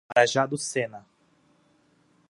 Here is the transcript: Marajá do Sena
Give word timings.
Marajá 0.15 0.47
do 0.47 0.57
Sena 0.57 1.05